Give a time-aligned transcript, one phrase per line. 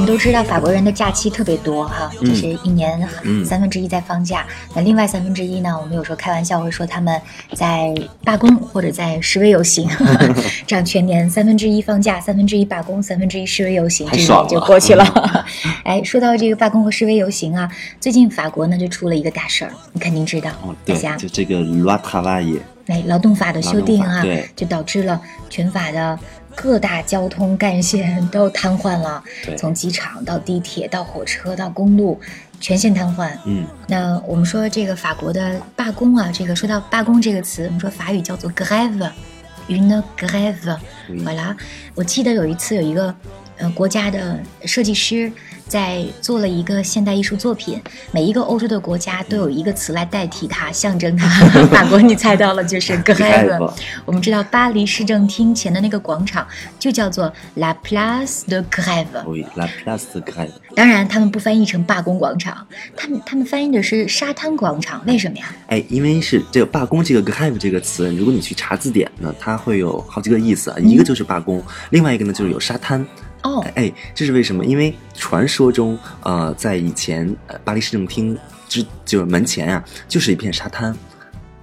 [0.00, 7.20] 们都知道法国人的假期特别多哈，嗯就是一年嗯三分之一在放假，那另外三分之一呢，我们有时候开玩笑会说他们
[7.54, 9.88] 在罢工或者在示威游行，
[10.66, 15.04] 这样全年三分之一放假，三分之一罢工，三分之一示威游行，这一年就过去了。
[15.84, 24.24] 哎，说到这个罢工和示威游行啊，最近法国呢就出了一个大事儿，你肯定知道，哦，对大家，就这个 loi travail，哎，劳动法的修订啊
[24.56, 26.18] 就导致了全法的
[26.62, 29.24] 各大交通干线都瘫痪了，
[29.56, 32.20] 从机场到地铁到火车到公路，
[32.60, 33.30] 全线瘫痪。
[33.46, 40.76] 嗯，那我们说这个法国的罢工啊，这个说到罢工这个词，我们说法语叫做 grève，une grève。
[41.08, 41.56] 嗯好啦，
[41.94, 43.14] 我记得有一次有一个
[43.60, 45.30] 呃国家的设计师
[45.68, 47.80] 在做了一个现代艺术作品，
[48.10, 51.28] 每一个欧洲的国家都有一个词来代替它，象征它。
[51.70, 53.72] 法国你猜到了，就是 grève
[54.04, 56.46] 我们知道巴黎市政厅前的那个广场
[56.78, 59.24] 就叫做 La Place de Grève。
[59.26, 65.54] oui la place de grève，当然，他们不翻译成罢工广场，他们他们翻译的是沙滩广场，为什么呀？
[65.68, 73.06] 哎，因为是这个罢工这个 grave 这个词，如果你去查字典呢，它会有好几个意思啊，一个就是罢工，另外一个呢就是有沙滩。
[73.42, 74.64] 哦，哎，这是为什么？
[74.64, 78.36] 因为传说中，呃，在以前，巴黎市政厅
[78.68, 80.94] 之就是门前啊，就是一片沙滩。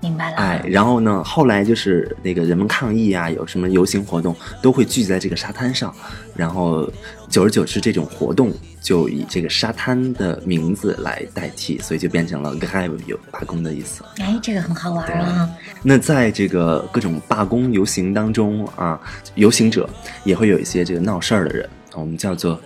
[0.00, 0.36] 明白了。
[0.36, 5.94] 哎，然后呢，后来就是那个人们抗议啊，有什么游行活动，都会聚集在这个沙滩上，
[6.34, 6.90] 然后
[7.28, 14.04] 久而久之，这种活动就以这个沙滩的名字来代替，所以就变成了 grève 有罢工的意思。
[14.18, 15.50] 哎，这个很好玩啊。
[15.82, 19.00] 那在这个各种罢工游行当中啊，
[19.34, 19.88] 游行者
[20.24, 22.60] 也会有一些这个闹事儿的人，我们叫做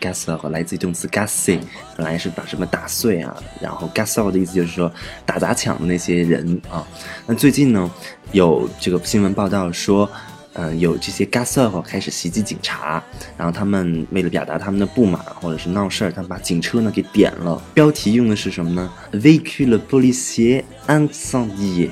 [0.00, 1.60] Gasser 和来自于动词 gasser，
[1.96, 4.90] 本来是把什么打碎啊，然后 gasser 的意思就是说
[5.26, 6.86] 打砸抢的那些人啊。
[7.26, 7.90] 那最近呢，
[8.32, 10.10] 有这个新闻报道说，
[10.54, 13.02] 嗯、有这些 gasser 开始袭击警察，
[13.36, 17.62] 然后他们为了表达他们的不满或者是闹事儿，他们把警车呢给点了。
[17.74, 21.90] 标题用的是什么呢？véhicule policier incendié。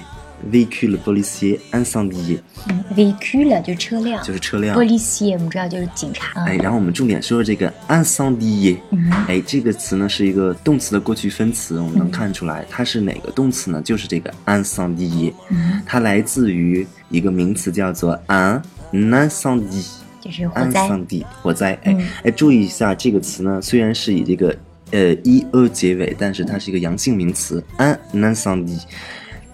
[0.50, 2.38] Véhicule policier incendié
[2.69, 4.76] 嗯，véhicule 就是车辆，就是车辆。
[4.78, 6.44] policier 我们知道就是警察。
[6.44, 13.81] 哎，然后我们重点说说这个 incendié，嗯哎，这个词呢是一个动词的过去分词，我们能看出来它是哪个动词呢？
[13.82, 18.62] 就是这个 incendié，嗯，它来自于一个名词叫做 un
[18.93, 19.87] incendie。
[20.21, 20.88] 就是火灾。
[20.88, 24.56] incendie 火灾，哎、嗯哎，注意一下这个词呢，虽然是以这个
[24.91, 28.81] 呃 eo 结尾，但是它是一个阳性名词 un incendie。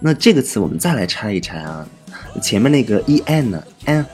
[0.05, 1.83] 那这个词我们再来拆一拆啊，
[2.39, 4.05] 前面那个 e n 呢 n，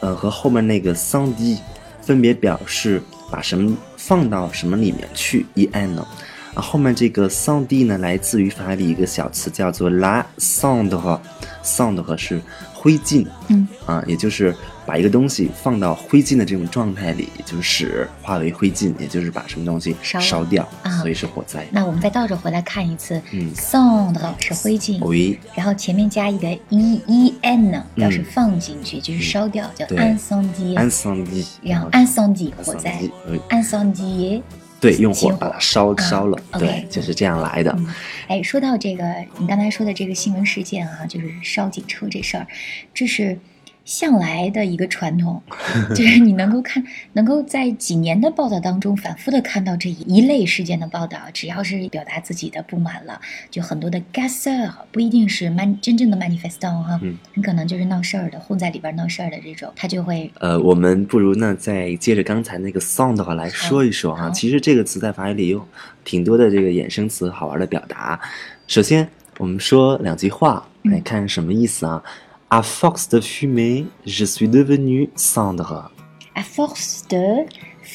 [0.00, 1.58] 呃和后面那个 s o n d
[2.00, 6.06] 分别表示把什么放到什么里面去 e n 呢？
[6.54, 12.40] 啊，后面这个 sound 呢，来自于法语一个小词叫做 la cendre，cendre 是
[12.72, 14.54] 灰烬，嗯啊，也就是
[14.86, 21.66] 把一个东西放到灰烬的这种状态里，就是使化为灰烬，也就是把什么东西烧掉，啊所以是火灾。
[21.72, 30.76] 那我们再倒着回来看一次嗯，cendre 是灰烬，喂，然后前面加一个 e e n 呢，表示嗯放进去，就是烧掉，叫对 incendie。
[30.76, 34.42] incendie，然后 incendie 火灾 incendie，呃，incendie。
[34.84, 37.74] 对，用火火把它烧啊烧了对，就是这样来的。
[37.78, 37.86] 嗯，
[38.28, 42.46] 哎，说到这个，你刚才说的这个新闻事件啊，就是烧警车这事儿，
[42.92, 43.38] 这是
[43.84, 45.42] 向来的一个传统，
[45.94, 64.30] 就是你能够看，能够在几年的报道当中反复的看到这一类事件的报道，只要是表达自己的不满了，就很多的 gasseur 不一定是 man 真正的 manifestant 哈，嗯很可能就是闹事儿的，混在里边闹事儿的这种，他就会呃，我们不如呢再接着刚才那个 sound 的话来说一说好哈。
[64.30, 65.66] 其实这个词在法语里有
[66.04, 68.18] 挺多的这个衍生词，好玩的表达。
[68.66, 72.02] 首先，我们说两句话，嗯来看什么意思啊
[72.50, 77.46] ？À force de fumer, je suis devenu cendre。à force de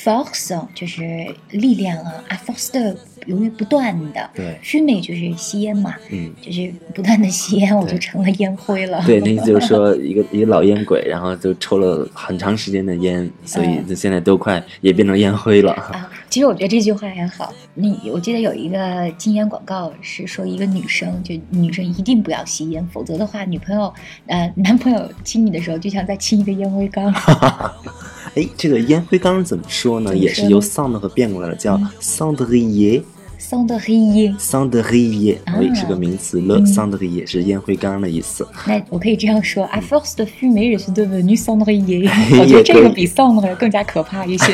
[0.03, 9.03] force 就是力量啊啊 force de 由于不断的对 fume 就是吸烟嘛，嗯，就是不断的吸烟，我就成了烟灰了。
[9.05, 15.73] 对，那意思就是说一个一个老烟鬼，然后就抽了很长时间的烟，所以就现在都快也变成烟灰了。
[15.73, 17.53] 啊，其实我觉得这句话还好。
[17.75, 23.93] 你我记得有一个禁烟广告是说，一个女生就女生一定不要吸烟，否则的话，女朋友
[24.27, 27.13] 呃男朋友亲你的时候就像在亲一个烟灰缸。
[28.35, 30.15] 哎，这个烟灰缸怎么说呢？
[30.15, 33.01] 也是由 sound 和变过来了，叫 cendrier。
[33.39, 34.35] 桑德黑耶。
[34.37, 38.45] cendrier，啊也是个名词，le cendrier 是烟灰缸的意思。
[38.67, 42.11] 那我可以这样说，à force de fumer, je suis devenu cendrier。
[42.39, 44.53] 我觉得这个比 cendre 更加可怕一些。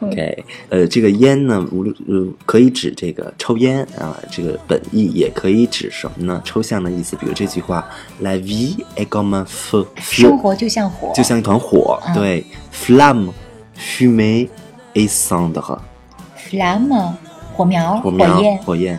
[0.00, 6.40] OK，呃，这个烟呢，无论呃可以指这个抽烟啊，这个本意也可以指什么呢？
[6.44, 7.86] 抽象的意思，比如这句话
[8.20, 13.28] ，La vie est comme un feu，生活就像火，就像一团火，嗯对，flamme
[13.78, 14.48] fumée
[14.94, 17.12] et cendre，flamme
[17.54, 18.98] 火苗、火苗、焰、火焰、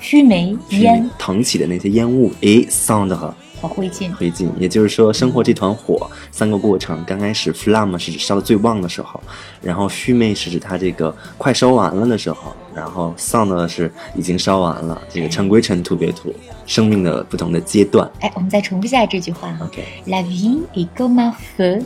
[0.00, 1.10] fumer 烟。
[1.18, 4.14] 腾起的那些烟雾诶 s o u n d 和灰烬。
[4.14, 9.20] 灰烬，也就是说，生活这团火三个过程，刚开始 flamme 是指烧的最旺的时候，
[9.60, 13.12] 然后 fumée 是指它这个快烧完了的时候，然后
[13.46, 16.32] 呢是已经烧完了，这个尘归尘，土归土，
[16.66, 18.08] 生命的不同的阶段。
[18.20, 19.58] 哎，我们再重复一下这句话啊。
[19.64, 21.82] OK，La vie est comme un feu,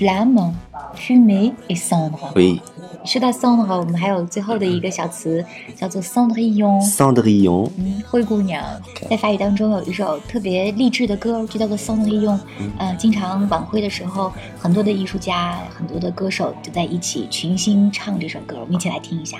[0.00, 0.54] flamme,
[0.94, 2.32] fumée et cendre。
[2.34, 2.58] oui
[3.04, 5.44] 说到 cendre，我们还有最后的一个小词
[5.76, 6.82] 叫做 cendrillon。
[6.82, 8.62] ，cendrillon，嗯，灰姑娘
[9.10, 12.36] 在法语当中有一首特别励志的歌，就叫做《Cendrillon》。
[12.58, 19.38] 嗯呃，经常晚会的时候，很多的艺术家、很多的歌手就在一起群星唱这首歌，我们一起来听一下。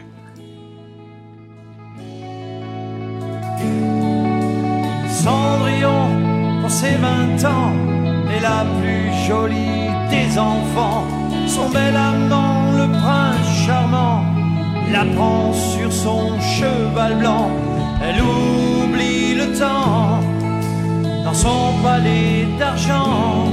[5.23, 7.75] Cendrillon, pour ses vingt ans,
[8.37, 11.05] est la plus jolie des enfants.
[11.47, 14.25] Son bel amant, le prince charmant,
[14.93, 17.50] la prend sur son cheval blanc.
[18.03, 20.21] Elle oublie le temps
[21.25, 23.49] dans son palais d'argent.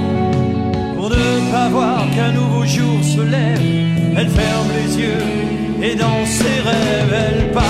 [0.95, 3.61] Pour ne pas voir qu'un nouveau jour se lève,
[4.17, 5.25] elle ferme les yeux
[5.81, 7.66] et dans ses rêves elle part.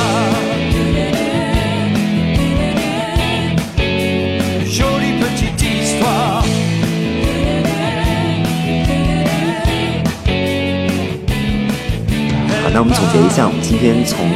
[12.77, 14.29] 好，那我们总结一下，我们今天从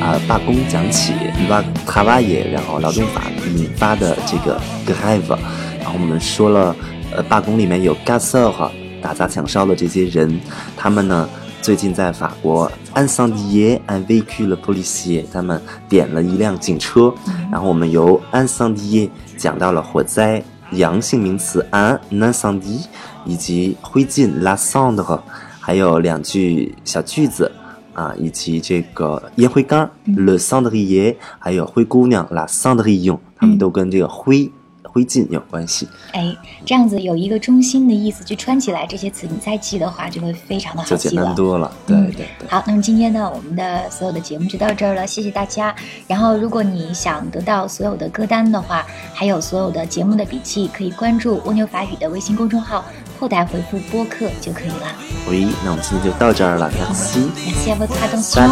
[0.00, 1.12] 啊、罢工讲起，
[1.48, 3.22] 把卡瓦耶，然后劳动法
[3.56, 4.56] 引发的这个
[4.86, 5.36] grève，
[5.80, 6.76] 然后我们说了，
[7.10, 8.70] 呃，罢工里面有 g a s e r
[9.02, 10.40] 打砸抢烧的这些人，
[10.76, 11.28] 他们呢
[11.60, 17.12] 最近在法国 incendier un véhicule policier，他们点了一辆警车，
[17.50, 20.40] 然后我们由 incendier 讲到了火灾。
[20.72, 22.84] 阳性名词 un incendie
[23.24, 25.18] 以及灰烬 la cendre，
[25.58, 27.50] 还有两句小句子
[27.98, 34.48] 啊，以及这个烟灰缸、le cendrier，还有灰姑娘 la cendrillon，它们都跟这个灰、
[34.84, 41.24] 灰烬有关系，哎，这样子有一个中心的意思去串起来这些词，你再记的话就会非常的好就简记了。
[41.24, 41.72] 单多了。
[41.84, 45.74] 对对，好，那么今天呢，我们的所有的节目就到这儿了，谢谢大家。
[46.06, 52.84] 然后，如果你想得到所有的歌单的话，还有所有的节目的笔记，可以关注蜗牛法语的微信公众号，
[53.18, 54.86] 后台回复播客就可以了。
[55.28, 57.28] 喂，那我们今天就到这儿了，merci。
[57.44, 58.48] Merci à votre attention.